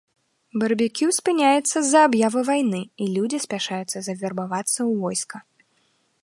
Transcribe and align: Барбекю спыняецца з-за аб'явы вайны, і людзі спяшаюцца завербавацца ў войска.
Барбекю 0.61 1.07
спыняецца 1.17 1.75
з-за 1.81 1.99
аб'явы 2.07 2.41
вайны, 2.49 2.79
і 3.03 3.11
людзі 3.19 3.41
спяшаюцца 3.45 3.97
завербавацца 4.09 4.77
ў 4.89 4.91
войска. 5.05 5.37